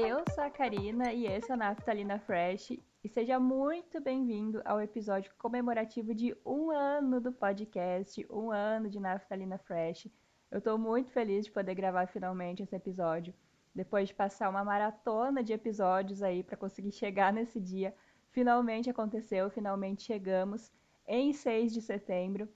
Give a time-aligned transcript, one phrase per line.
[0.00, 2.70] Eu sou a Karina e esse é o Naftalina Fresh.
[3.02, 9.00] E seja muito bem-vindo ao episódio comemorativo de um ano do podcast, um ano de
[9.00, 10.06] Naftalina Fresh.
[10.52, 13.34] Eu estou muito feliz de poder gravar finalmente esse episódio,
[13.74, 17.92] depois de passar uma maratona de episódios aí para conseguir chegar nesse dia.
[18.30, 20.70] Finalmente aconteceu, finalmente chegamos
[21.08, 22.48] em 6 de setembro.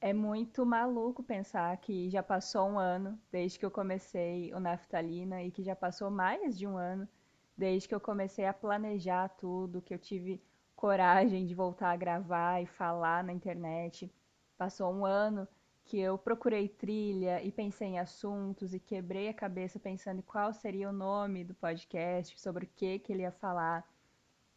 [0.00, 5.42] É muito maluco pensar que já passou um ano desde que eu comecei o Naftalina
[5.42, 7.08] e que já passou mais de um ano
[7.56, 10.40] desde que eu comecei a planejar tudo, que eu tive
[10.76, 14.08] coragem de voltar a gravar e falar na internet.
[14.56, 15.48] Passou um ano
[15.84, 20.52] que eu procurei trilha e pensei em assuntos e quebrei a cabeça pensando em qual
[20.52, 23.84] seria o nome do podcast, sobre o que, que ele ia falar.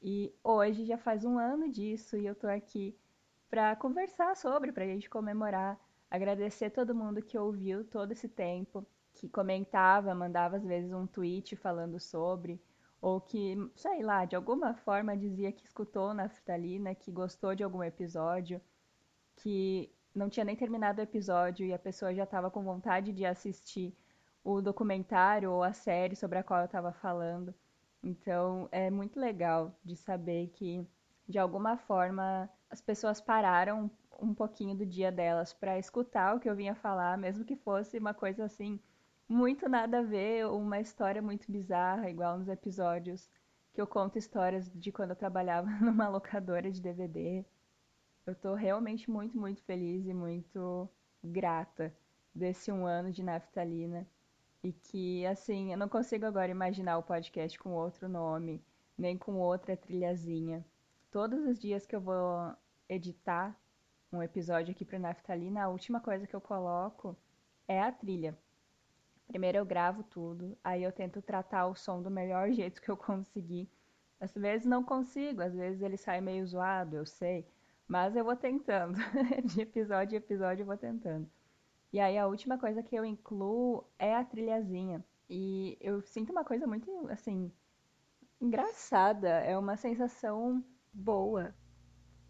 [0.03, 2.95] E hoje já faz um ano disso e eu tô aqui
[3.51, 5.77] para conversar sobre, para a gente comemorar,
[6.09, 11.57] agradecer todo mundo que ouviu todo esse tempo, que comentava, mandava às vezes um tweet
[11.57, 12.61] falando sobre,
[13.01, 17.83] ou que, sei lá, de alguma forma dizia que escutou Naftalina, que gostou de algum
[17.83, 18.61] episódio,
[19.35, 23.25] que não tinha nem terminado o episódio e a pessoa já estava com vontade de
[23.25, 23.93] assistir
[24.45, 27.53] o documentário ou a série sobre a qual eu estava falando.
[28.01, 30.87] Então é muito legal de saber que,
[31.27, 36.49] de alguma forma, as pessoas pararam um pouquinho do dia delas para escutar o que
[36.49, 38.79] eu vinha falar, mesmo que fosse uma coisa assim
[39.27, 43.29] muito nada a ver, uma história muito bizarra, igual nos episódios
[43.73, 47.45] que eu conto histórias de quando eu trabalhava numa locadora de DVD.
[48.25, 50.89] Eu tô realmente muito, muito feliz e muito
[51.23, 51.93] grata
[52.35, 54.05] desse um ano de naftalina.
[54.63, 58.61] E que, assim, eu não consigo agora imaginar o podcast com outro nome,
[58.97, 60.63] nem com outra trilhazinha.
[61.09, 62.53] Todos os dias que eu vou
[62.91, 63.57] editar
[64.11, 67.15] um episódio aqui para Naftalina, a última coisa que eu coloco
[67.65, 68.37] é a trilha.
[69.27, 72.97] Primeiro eu gravo tudo, aí eu tento tratar o som do melhor jeito que eu
[72.97, 73.69] conseguir.
[74.19, 77.47] Às vezes não consigo, às vezes ele sai meio zoado, eu sei,
[77.87, 78.97] mas eu vou tentando.
[79.45, 81.27] De episódio em episódio eu vou tentando.
[81.93, 85.03] E aí a última coisa que eu incluo é a trilhazinha.
[85.29, 87.51] E eu sinto uma coisa muito, assim,
[88.39, 89.29] engraçada.
[89.29, 90.63] É uma sensação
[90.93, 91.55] boa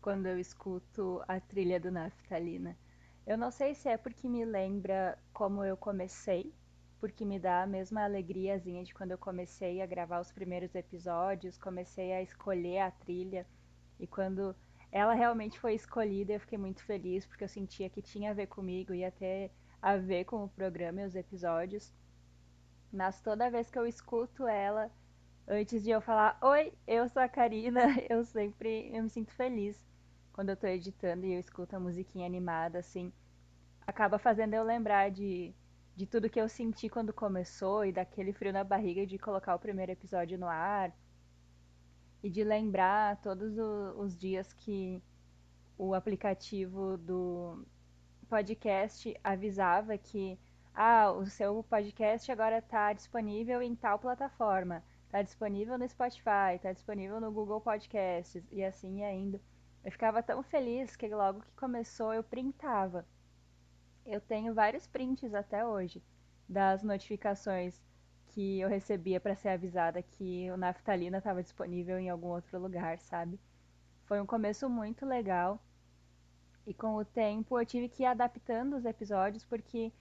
[0.02, 2.76] quando eu escuto a trilha do Naftalina.
[3.26, 6.52] Eu não sei se é porque me lembra como eu comecei,
[7.00, 11.58] porque me dá a mesma alegriazinha de quando eu comecei a gravar os primeiros episódios,
[11.58, 13.46] comecei a escolher a trilha
[14.00, 14.56] e quando
[14.92, 18.48] ela realmente foi escolhida, eu fiquei muito feliz porque eu sentia que tinha a ver
[18.48, 21.94] comigo, ia ter a ver com o programa e os episódios.
[22.92, 24.92] Mas toda vez que eu escuto ela,
[25.48, 29.91] antes de eu falar, oi, eu sou a Karina, eu sempre eu me sinto feliz
[30.42, 33.14] quando eu tô editando e eu escuto a musiquinha animada, assim,
[33.86, 35.54] acaba fazendo eu lembrar de,
[35.96, 39.60] de tudo que eu senti quando começou e daquele frio na barriga de colocar o
[39.60, 40.92] primeiro episódio no ar
[42.24, 43.56] e de lembrar todos
[43.96, 45.00] os dias que
[45.78, 47.64] o aplicativo do
[48.28, 50.40] podcast avisava que
[50.74, 56.74] ah, o seu podcast agora está disponível em tal plataforma, está disponível no Spotify, está
[56.74, 59.40] disponível no Google Podcasts e assim ainda.
[59.84, 63.06] Eu ficava tão feliz que logo que começou eu printava.
[64.06, 66.04] Eu tenho vários prints até hoje
[66.48, 67.82] das notificações
[68.28, 73.00] que eu recebia para ser avisada que o Naftalina estava disponível em algum outro lugar,
[73.00, 73.40] sabe?
[74.06, 75.60] Foi um começo muito legal.
[76.66, 79.92] E com o tempo eu tive que ir adaptando os episódios porque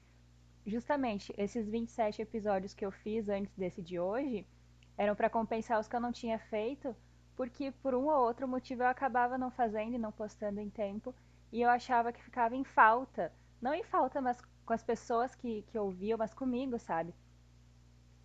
[0.66, 4.46] justamente esses 27 episódios que eu fiz antes desse de hoje
[4.96, 6.94] eram para compensar os que eu não tinha feito
[7.40, 11.14] porque por um ou outro motivo eu acabava não fazendo e não postando em tempo,
[11.50, 13.32] e eu achava que ficava em falta.
[13.62, 17.14] Não em falta, mas com as pessoas que, que ouviam, mas comigo, sabe?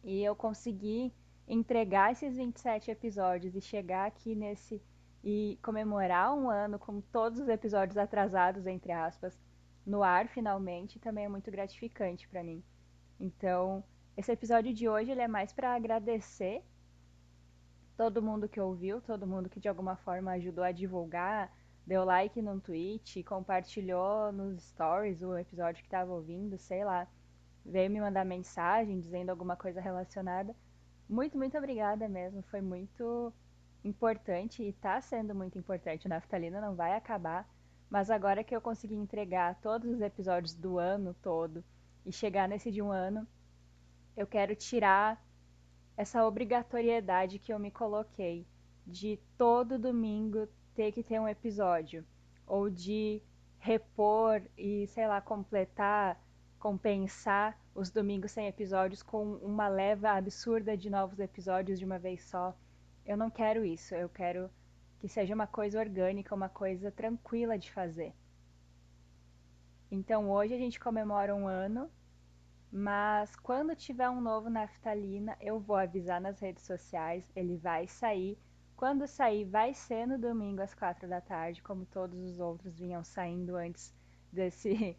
[0.04, 1.14] E eu consegui
[1.48, 4.82] entregar esses 27 episódios e chegar aqui nesse.
[5.24, 9.40] e comemorar um ano com todos os episódios atrasados, entre aspas,
[9.86, 12.62] no ar finalmente, também é muito gratificante para mim.
[13.18, 13.82] Então,
[14.18, 16.66] esse episódio de hoje ele é mais para agradecer
[17.98, 21.52] todo mundo que ouviu, todo mundo que de alguma forma ajudou a divulgar,
[21.86, 27.08] deu like no tweet, compartilhou nos stories o episódio que estava ouvindo, sei lá,
[27.66, 30.56] veio me mandar mensagem dizendo alguma coisa relacionada.
[31.08, 33.32] Muito, muito obrigada mesmo, foi muito
[33.84, 36.08] importante e está sendo muito importante.
[36.08, 37.48] O Naftalina não vai acabar,
[37.90, 41.64] mas agora que eu consegui entregar todos os episódios do ano todo
[42.06, 43.28] e chegar nesse de um ano,
[44.18, 45.24] eu quero tirar
[45.98, 48.46] essa obrigatoriedade que eu me coloquei
[48.86, 52.06] de todo domingo ter que ter um episódio
[52.46, 53.22] ou de
[53.58, 56.20] repor e sei lá completar
[56.60, 62.24] compensar os domingos sem episódios com uma leva absurda de novos episódios de uma vez
[62.24, 62.56] só.
[63.06, 64.50] Eu não quero isso, eu quero
[64.98, 68.14] que seja uma coisa orgânica, uma coisa tranquila de fazer.
[69.92, 71.88] Então hoje a gente comemora um ano,
[72.78, 78.38] mas quando tiver um novo Naftalina, eu vou avisar nas redes sociais, ele vai sair.
[78.76, 83.02] Quando sair, vai ser no domingo às quatro da tarde, como todos os outros vinham
[83.02, 83.96] saindo antes
[84.30, 84.98] desse,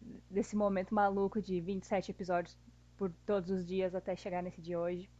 [0.30, 2.56] desse momento maluco de 27 episódios
[2.96, 5.10] por todos os dias até chegar nesse de hoje.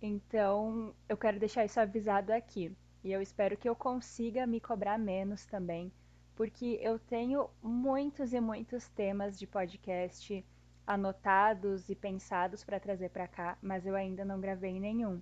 [0.00, 2.74] Então, eu quero deixar isso avisado aqui.
[3.04, 5.92] E eu espero que eu consiga me cobrar menos também,
[6.34, 10.42] porque eu tenho muitos e muitos temas de podcast
[10.86, 15.20] anotados e pensados para trazer para cá, mas eu ainda não gravei nenhum.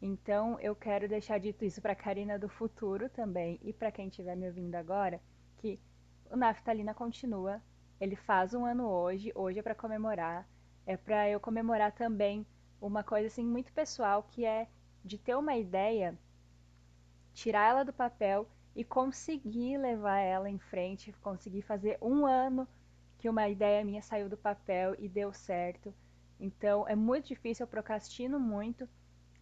[0.00, 4.36] Então, eu quero deixar dito isso para Karina do futuro também e para quem estiver
[4.36, 5.20] me ouvindo agora,
[5.58, 5.80] que
[6.30, 7.62] o Naftalina continua.
[8.00, 10.46] Ele faz um ano hoje, hoje é para comemorar.
[10.86, 12.46] É para eu comemorar também
[12.80, 14.68] uma coisa assim muito pessoal que é
[15.02, 16.18] de ter uma ideia,
[17.32, 18.46] tirar ela do papel
[18.76, 22.68] e conseguir levar ela em frente, conseguir fazer um ano
[23.24, 25.94] que uma ideia minha saiu do papel e deu certo.
[26.38, 28.86] Então é muito difícil, eu procrastino muito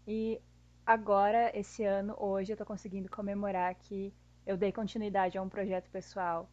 [0.06, 0.40] e
[0.87, 4.14] agora, esse ano, hoje, eu tô conseguindo comemorar que
[4.46, 6.49] eu dei continuidade a um projeto pessoal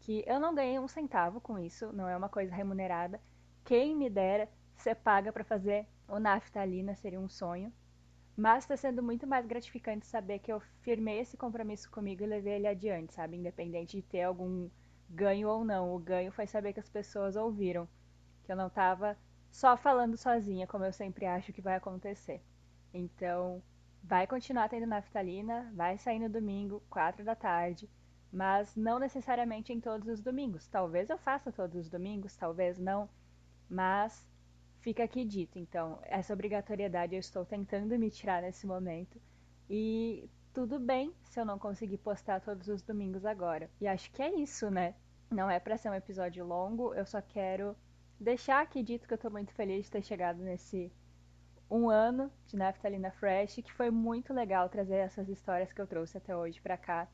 [0.00, 3.20] que eu não ganhei um centavo com isso, não é uma coisa remunerada.
[3.64, 7.72] Quem me dera ser paga para fazer o naftalina seria um sonho.
[8.36, 12.54] Mas está sendo muito mais gratificante saber que eu firmei esse compromisso comigo e levei
[12.54, 13.36] ele adiante, sabe?
[13.36, 14.68] Independente de ter algum
[15.12, 15.94] ganho ou não.
[15.94, 17.88] O ganho foi saber que as pessoas ouviram.
[18.44, 19.16] Que eu não estava
[19.50, 22.42] só falando sozinha, como eu sempre acho que vai acontecer.
[22.92, 23.62] Então,
[24.02, 27.88] vai continuar tendo naftalina, vai sair no domingo, 4 da tarde,
[28.32, 30.66] mas não necessariamente em todos os domingos.
[30.66, 33.08] Talvez eu faça todos os domingos, talvez não,
[33.68, 34.26] mas
[34.80, 35.58] fica aqui dito.
[35.58, 39.20] Então, essa obrigatoriedade eu estou tentando me tirar nesse momento.
[39.68, 43.70] E tudo bem se eu não conseguir postar todos os domingos agora.
[43.80, 44.94] E acho que é isso, né?
[45.30, 47.76] Não é para ser um episódio longo, eu só quero
[48.20, 50.92] deixar aqui dito que eu tô muito feliz de ter chegado nesse
[51.70, 56.18] um ano de Naftalina Fresh, que foi muito legal trazer essas histórias que eu trouxe
[56.18, 57.08] até hoje para cá.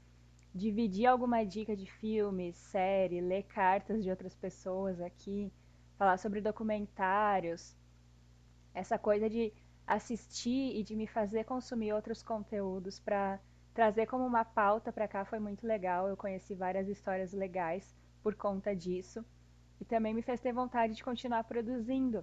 [0.52, 5.52] Dividir alguma dica de filme, série, ler cartas de outras pessoas aqui
[5.96, 7.76] falar sobre documentários,
[8.72, 9.52] essa coisa de
[9.88, 13.40] assistir e de me fazer consumir outros conteúdos para
[13.72, 16.06] trazer como uma pauta para cá foi muito legal.
[16.06, 19.24] Eu conheci várias histórias legais por conta disso
[19.80, 22.22] e também me fez ter vontade de continuar produzindo.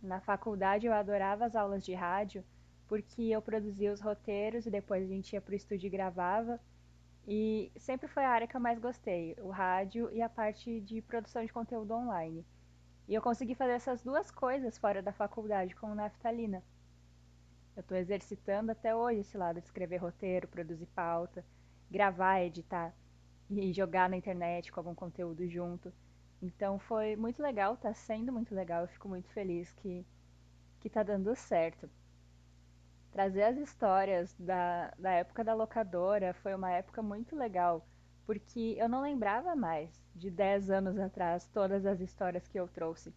[0.00, 2.44] Na faculdade eu adorava as aulas de rádio
[2.86, 6.60] porque eu produzia os roteiros e depois a gente ia para o estúdio e gravava.
[7.26, 11.02] E sempre foi a área que eu mais gostei, o rádio e a parte de
[11.02, 12.46] produção de conteúdo online.
[13.08, 16.62] E eu consegui fazer essas duas coisas fora da faculdade com naftalina.
[17.74, 21.42] Eu estou exercitando até hoje esse lado de escrever roteiro, produzir pauta,
[21.90, 22.94] gravar, editar
[23.48, 25.90] e jogar na internet com algum conteúdo junto.
[26.42, 30.04] Então foi muito legal, está sendo muito legal, eu fico muito feliz que,
[30.78, 31.88] que tá dando certo.
[33.10, 37.86] Trazer as histórias da, da época da locadora foi uma época muito legal
[38.28, 43.10] porque eu não lembrava mais de 10 anos atrás todas as histórias que eu trouxe.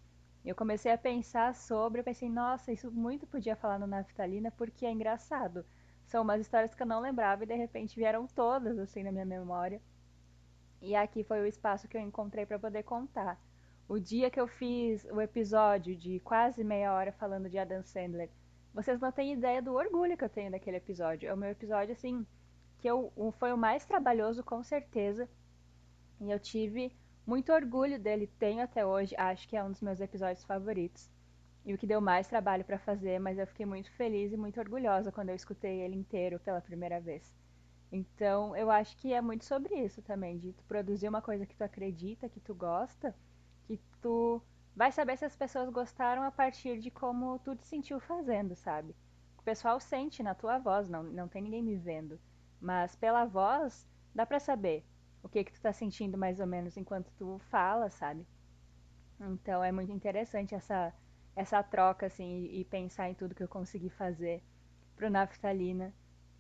[0.46, 4.86] Eu comecei a pensar sobre, eu pensei, nossa, isso muito podia falar no Naftalina porque
[4.86, 5.66] é engraçado.
[6.06, 9.26] São umas histórias que eu não lembrava e de repente vieram todas assim na minha
[9.26, 9.82] memória.
[10.82, 13.38] E aqui foi o espaço que eu encontrei para poder contar.
[13.90, 18.30] O dia que eu fiz o episódio de quase meia hora falando de Adam Sandler,
[18.74, 21.28] vocês não têm ideia do orgulho que eu tenho daquele episódio.
[21.28, 22.26] É o meu episódio assim
[22.82, 25.30] que eu, foi o mais trabalhoso com certeza.
[26.20, 26.92] E eu tive
[27.26, 31.10] muito orgulho dele, tenho até hoje, acho que é um dos meus episódios favoritos.
[31.64, 34.60] E o que deu mais trabalho para fazer, mas eu fiquei muito feliz e muito
[34.60, 37.32] orgulhosa quando eu escutei ele inteiro pela primeira vez.
[37.92, 41.56] Então, eu acho que é muito sobre isso também, de tu produzir uma coisa que
[41.56, 43.16] tu acredita, que tu gosta,
[43.68, 44.42] que tu
[44.76, 48.96] vai saber se as pessoas gostaram a partir de como tu te sentiu fazendo, sabe?
[49.38, 52.20] O pessoal sente na tua voz, não, não tem ninguém me vendo.
[52.62, 54.86] Mas pela voz, dá pra saber
[55.24, 58.26] o que que tu tá sentindo mais ou menos enquanto tu fala, sabe?
[59.20, 60.94] Então é muito interessante essa
[61.36, 64.44] essa troca assim e pensar em tudo que eu consegui fazer
[64.96, 65.94] pro Naftalina,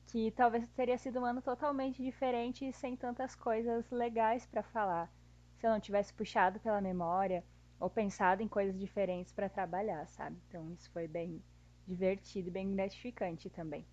[0.08, 5.12] que talvez teria sido um ano totalmente diferente e sem tantas coisas legais para falar,
[5.58, 7.44] se eu não tivesse puxado pela memória
[7.80, 10.38] ou pensado em coisas diferentes para trabalhar, sabe?
[10.48, 11.42] Então isso foi bem
[11.88, 13.86] divertido e bem gratificante também.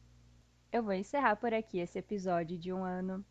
[0.70, 3.25] Eu vou encerrar por aqui esse episódio de um ano.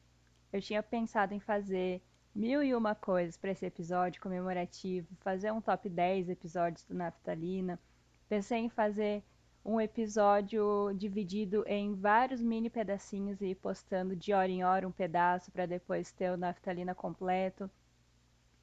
[0.52, 2.02] Eu tinha pensado em fazer
[2.34, 7.80] mil e uma coisas para esse episódio comemorativo, fazer um top 10 episódios do Naftalina.
[8.28, 9.24] Pensei em fazer
[9.64, 14.92] um episódio dividido em vários mini pedacinhos e ir postando de hora em hora um
[14.92, 17.70] pedaço para depois ter o Naftalina completo.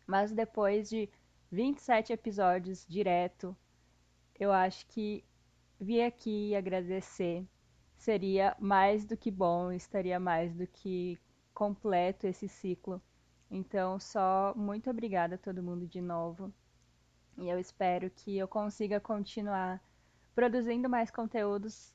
[0.05, 1.09] Mas depois de
[1.53, 3.57] 27 episódios direto,
[4.35, 5.25] eu acho que
[5.79, 7.47] vir aqui agradecer
[8.05, 11.19] seria mais do que bom, estaria mais do que
[11.55, 13.01] completo esse ciclo.
[13.51, 16.53] Então, só muito obrigada a todo mundo de novo.
[17.39, 19.83] E eu espero que eu consiga continuar
[20.35, 21.95] produzindo mais conteúdos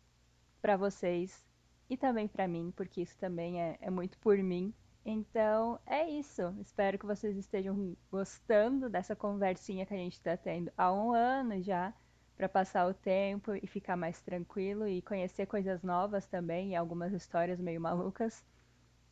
[0.60, 1.46] para vocês
[1.88, 4.74] e também para mim, porque isso também é, é muito por mim.
[5.06, 6.42] Então é isso.
[6.60, 11.62] Espero que vocês estejam gostando dessa conversinha que a gente está tendo há um ano
[11.62, 11.94] já,
[12.40, 17.12] para passar o tempo e ficar mais tranquilo e conhecer coisas novas também e algumas
[17.12, 18.46] histórias meio malucas.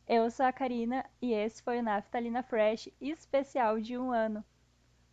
[0.08, 4.42] Eu sou a Karina e esse foi o Naftalina Fresh especial de um ano.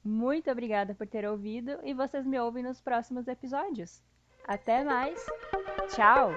[0.02, 4.02] Muito obrigada por ter ouvido e vocês me ouvem nos próximos episódios.
[4.48, 5.26] Até mais!
[5.94, 6.32] Tchau!